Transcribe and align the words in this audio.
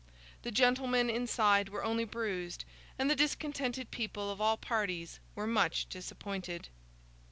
The 0.41 0.49
gentlemen 0.49 1.11
inside 1.11 1.69
were 1.69 1.83
only 1.83 2.05
bruised, 2.05 2.65
and 2.97 3.07
the 3.07 3.15
discontented 3.15 3.91
people 3.91 4.31
of 4.31 4.41
all 4.41 4.57
parties 4.57 5.19
were 5.35 5.45
much 5.45 5.87
disappointed. 5.89 6.69